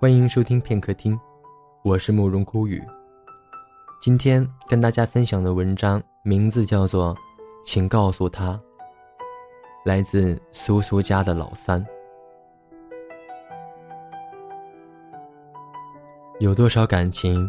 [0.00, 1.20] 欢迎收听片刻听，
[1.82, 2.82] 我是慕容孤雨。
[4.00, 7.14] 今天跟大家分享的文章名字叫做
[7.66, 8.52] 《请告诉他》，
[9.84, 11.84] 来自苏苏家的老三。
[16.38, 17.46] 有多少感情，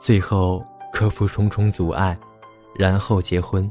[0.00, 2.18] 最后克服重重阻碍，
[2.78, 3.70] 然后结婚？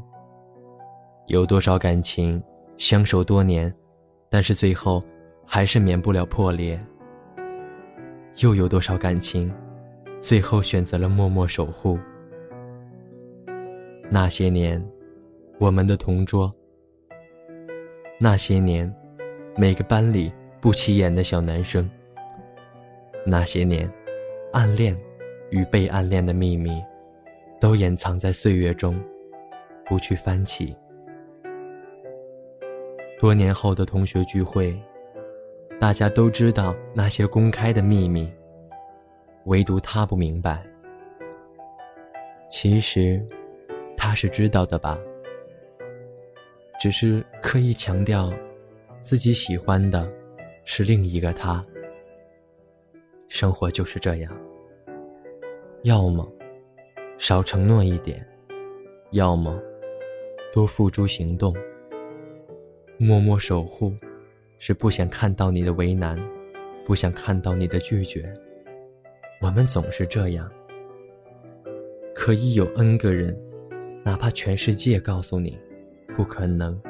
[1.25, 2.39] 有多少感情，
[2.77, 3.75] 相守多年，
[4.30, 5.04] 但是最后
[5.48, 6.80] 还是免不了破裂？
[8.38, 9.54] 又有多少感情，
[10.20, 12.00] 最后选择了默默守护？
[14.10, 14.84] 那些年，
[15.60, 16.52] 我们的同桌；
[18.20, 18.91] 那些年，
[19.55, 21.88] 每个班里不起眼的小男生；
[23.24, 23.88] 那些年，
[24.52, 24.98] 暗恋
[25.52, 26.82] 与被暗恋的秘密，
[27.60, 29.00] 都掩藏在岁月中，
[29.86, 30.76] 不去翻起。
[33.20, 34.76] 多年后的同学聚会。
[35.84, 38.32] 大家都知道那些公开的秘密，
[39.48, 40.66] 唯独他不明白。
[42.49, 43.21] 其实，
[43.98, 44.98] 他是知道的吧？
[46.80, 48.32] 只是刻意强调，
[49.02, 50.10] 自己喜欢的，
[50.63, 51.62] 是另一个他。
[53.27, 54.34] 生活就是这样，
[55.82, 56.26] 要么
[57.18, 58.26] 少承诺一点，
[59.12, 59.62] 要么
[60.54, 61.54] 多付诸行动，
[62.98, 63.94] 默默守护。
[64.66, 66.18] 是不想看到你的为难，
[66.86, 68.34] 不想看到你的拒绝。
[69.42, 70.50] 我们总是这样。
[72.16, 73.38] 可以有 N 个人，
[74.06, 75.59] 哪怕全世界告诉你
[76.16, 76.81] 不可能，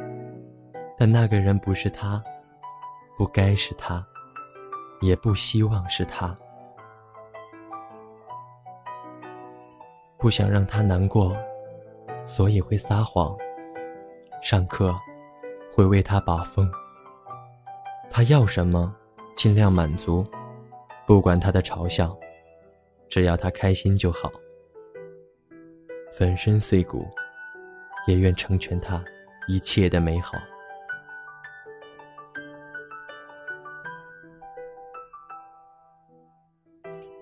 [0.96, 2.24] 但那个人不是他，
[3.18, 4.06] 不该是他，
[5.02, 6.38] 也不希望是他。
[10.20, 11.36] 不想让他难过，
[12.24, 13.36] 所以会撒谎。
[14.44, 14.96] 上课
[15.74, 16.72] 会为他把风。
[18.16, 18.96] 他要什么，
[19.36, 20.24] 尽量满足，
[21.08, 22.16] 不管他的嘲笑，
[23.10, 24.32] 只要他开心就好。
[26.12, 27.08] 粉身碎骨，
[28.06, 29.04] 也愿成全他
[29.48, 30.38] 一切的美好。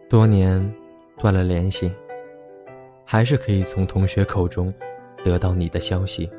[0.10, 0.62] 多年
[1.18, 1.90] 断了联系，
[3.06, 4.74] 还是可以从同学口中
[5.24, 6.30] 得到你的消息。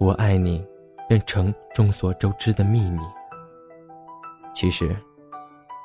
[0.00, 0.66] 我爱你。
[1.08, 3.00] 变成众所周知的秘密。
[4.54, 4.94] 其实，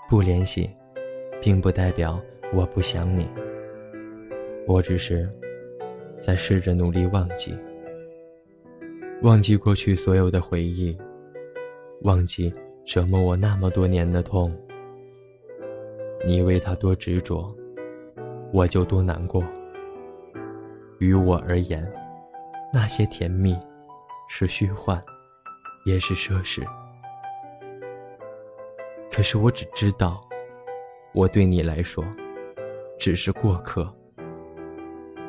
[0.09, 0.69] 不联系，
[1.41, 2.19] 并不代表
[2.53, 3.25] 我不想你。
[4.67, 5.29] 我只是
[6.19, 7.57] 在试着努力忘记，
[9.21, 10.97] 忘记过去所有的回忆，
[12.01, 12.51] 忘记
[12.85, 14.53] 折磨我那么多年的痛。
[16.25, 17.53] 你为他多执着，
[18.51, 19.43] 我就多难过。
[20.99, 21.89] 于我而言，
[22.73, 23.57] 那些甜蜜
[24.27, 25.01] 是虚幻。
[25.85, 26.65] 也是奢侈，
[29.11, 30.21] 可是我只知道，
[31.13, 32.03] 我对你来说
[32.97, 33.93] 只是过客。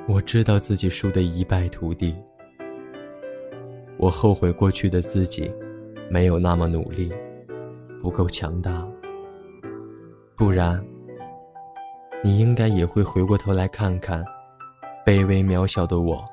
[0.06, 2.14] 我知道自己输得一败涂地，
[3.96, 5.50] 我后悔过去的自己
[6.10, 7.12] 没有那么努力，
[8.02, 8.86] 不够强大。
[10.36, 10.84] 不然，
[12.22, 14.24] 你应该也会回过头来看看，
[15.06, 16.24] 卑微渺小的我。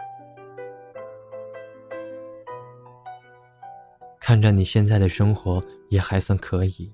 [4.32, 6.90] 看着你现在的生活也还算可以，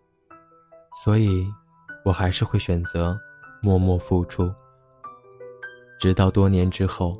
[1.04, 1.46] 所以，
[2.04, 3.16] 我还是会选择
[3.62, 4.52] 默默付出，
[6.00, 7.16] 直到多年之后，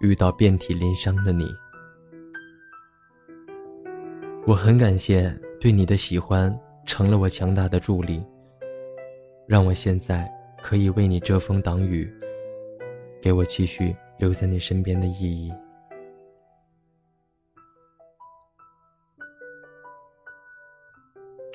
[0.00, 1.50] 遇到遍体鳞伤的你。
[4.46, 8.22] 我很感谢对你的喜欢，成了我强大的助力，
[9.48, 10.30] 让我现在
[10.62, 12.12] 可以为你遮风挡雨，
[13.22, 15.50] 给我继续留在你身边的意义。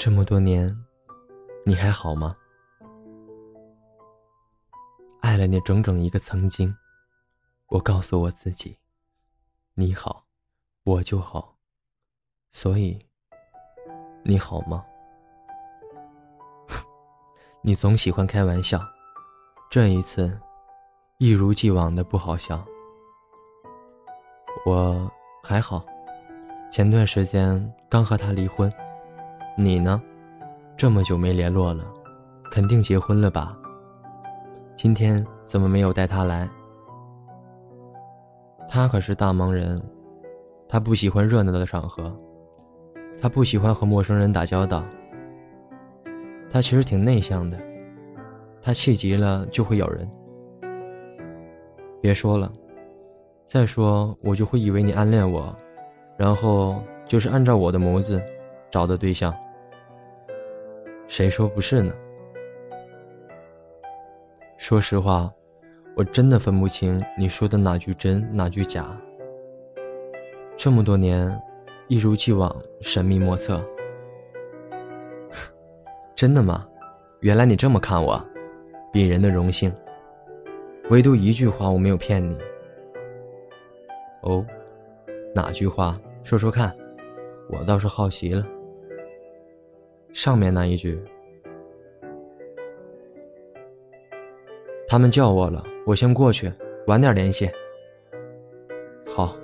[0.06, 0.72] 这么多年，
[1.66, 2.38] 你还好吗？
[5.20, 6.72] 爱了你整整一个曾经，
[7.70, 8.78] 我告诉我自己，
[9.74, 10.24] 你好，
[10.84, 11.58] 我就好。
[12.52, 13.04] 所以，
[14.24, 14.86] 你好吗？
[17.64, 18.80] 你总喜欢开玩笑，
[19.72, 20.40] 这一次，
[21.18, 22.64] 一如既往的不好笑。
[24.68, 25.12] 我
[25.44, 25.84] 还好，
[26.72, 28.72] 前段时间刚和他离婚。
[29.58, 30.02] 你呢？
[30.76, 31.86] 这么久没联络了，
[32.52, 33.58] 肯定结婚了吧？
[34.76, 36.50] 今天怎么没有带他来？
[38.68, 39.82] 他可是大忙人，
[40.68, 42.14] 他不喜欢热闹的场合，
[43.22, 44.84] 他不喜欢和陌生人打交道。
[46.52, 47.58] 他其实挺内向的，
[48.62, 50.06] 他气急了就会咬人。
[52.02, 52.52] 别说了，
[53.48, 55.56] 再说我就会以为你暗恋我，
[56.18, 58.22] 然后就是按照我的模子
[58.70, 59.34] 找的对象。
[61.08, 61.94] 谁说不是呢？
[64.58, 65.32] 说实话，
[65.96, 68.86] 我真的分不清你说的哪句真，哪句假。
[70.58, 71.40] 这么多年，
[71.88, 73.64] 一如既往神秘莫测。
[76.16, 76.68] 真的吗？
[77.20, 78.20] 原来你这么看我，
[78.92, 79.72] 鄙人的荣幸。
[80.90, 82.38] 唯独一句话我没有骗你。
[84.22, 84.46] 哦，
[85.34, 86.00] 哪句话？
[86.24, 86.76] 说说看，
[87.50, 88.44] 我倒是好奇了。
[90.16, 90.98] 上面那一句，
[94.88, 96.50] 他们叫我了，我先过去，
[96.88, 97.52] 晚点联系。
[99.06, 99.36] 好。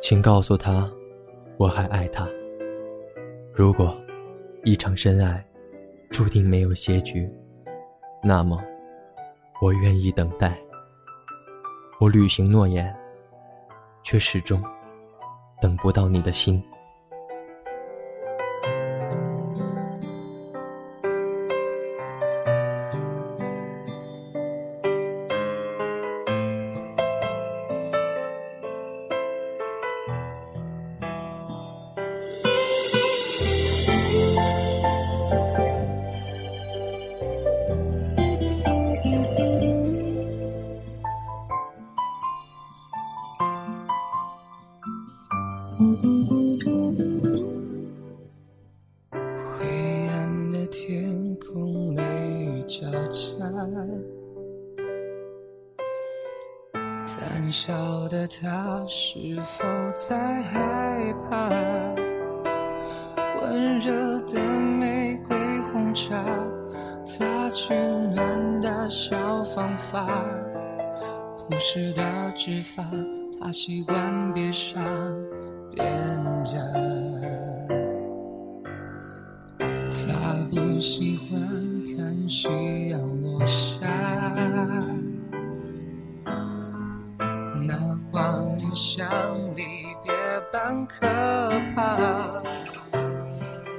[0.00, 0.88] 请告诉他，
[1.56, 2.28] 我还爱他。
[3.52, 3.96] 如果
[4.62, 5.44] 一场深爱
[6.08, 7.28] 注定没有结局，
[8.22, 8.62] 那么
[9.60, 10.56] 我愿意等待。
[12.02, 12.92] 我履行诺言，
[14.02, 14.60] 却始终
[15.60, 16.60] 等不到你的心。
[57.20, 59.64] 胆小的他，是否
[59.94, 61.48] 在害怕？
[63.40, 65.36] 温热的玫瑰
[65.72, 66.24] 红茶，
[67.06, 70.06] 他取暖的小方法。
[71.36, 72.02] 朴实的
[72.34, 72.84] 指法，
[73.40, 74.82] 他习惯别上
[75.72, 75.86] 脸
[76.44, 76.58] 颊。
[79.58, 81.40] 他不喜欢
[81.96, 82.48] 看夕
[82.90, 83.86] 阳落下，
[88.74, 89.08] 像
[89.54, 89.62] 离
[90.02, 90.12] 别
[90.52, 91.06] 般可
[91.74, 91.96] 怕。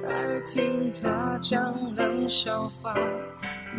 [0.06, 2.94] 爱听他讲冷笑话，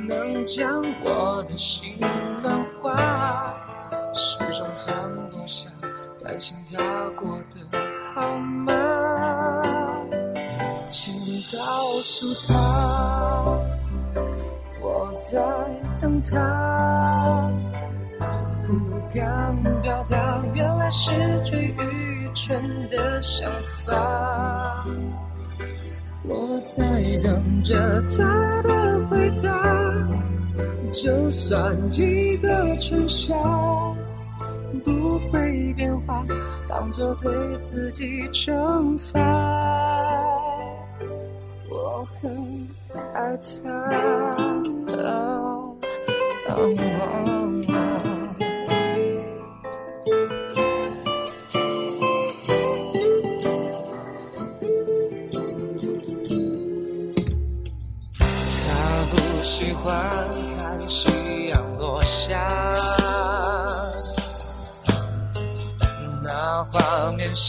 [0.08, 1.96] 能将我的心
[2.42, 3.54] 暖化，
[4.14, 5.70] 始终放不下，
[6.22, 7.78] 担心他过得
[8.14, 8.72] 好吗？
[10.88, 11.12] 请
[11.58, 11.58] 告
[12.02, 12.54] 诉他，
[14.80, 15.40] 我在
[16.00, 17.50] 等他。
[18.66, 18.72] 不
[19.14, 21.10] 敢表达，原那是
[21.42, 23.50] 最愚蠢的想
[23.86, 24.84] 法。
[26.24, 26.84] 我在
[27.22, 29.50] 等着他的回答，
[30.92, 33.34] 就算几个春夏
[34.84, 36.22] 不会变化，
[36.68, 37.32] 当作对
[37.62, 39.18] 自己惩罚。
[41.70, 42.68] 我很
[43.14, 43.64] 爱他。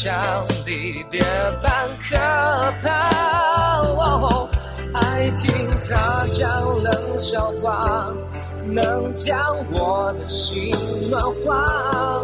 [0.05, 0.13] 像
[0.67, 1.19] 离别
[1.63, 2.15] 般可
[2.83, 2.87] 怕。
[3.81, 4.47] 哦
[4.93, 6.47] 爱听他讲
[6.83, 8.13] 冷笑话，
[8.67, 9.35] 能将
[9.71, 10.71] 我的心
[11.09, 12.23] 暖化，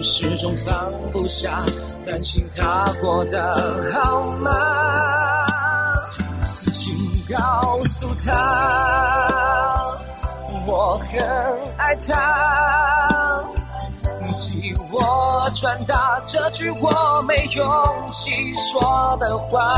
[0.00, 1.60] 始终放不下，
[2.06, 3.52] 担心他过得
[3.92, 4.52] 好吗？
[6.72, 6.94] 请
[7.34, 9.74] 告诉他，
[10.68, 11.18] 我很
[11.78, 13.44] 爱他。
[14.40, 15.00] 替我
[15.50, 17.66] 传达这句我没勇
[18.10, 19.74] 气说的话，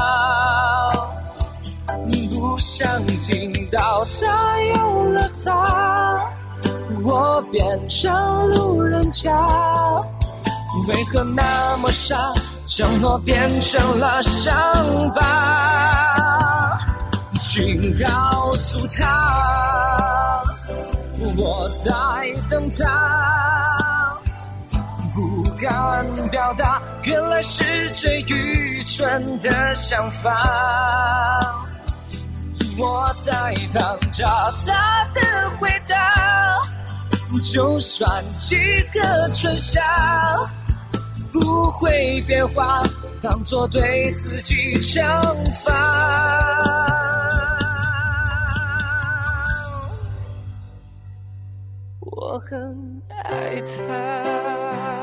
[1.87, 6.25] 不想听到他有了他，
[7.05, 9.31] 我变成路人甲。
[10.89, 12.17] 为何那么傻，
[12.67, 14.55] 承诺变成了伤
[15.15, 16.79] 疤？
[17.39, 20.43] 请告诉他，
[21.37, 21.91] 我在
[22.49, 23.90] 等他。
[25.61, 30.39] 敢表达，原来是最愚蠢的想法。
[32.79, 34.25] 我在等着
[34.67, 35.97] 他的回答，
[37.53, 38.57] 就算几
[38.95, 39.83] 个春夏
[41.31, 42.83] 不会变化，
[43.21, 45.03] 当作对自己惩
[45.63, 45.71] 罚。
[52.01, 55.00] 我很爱他。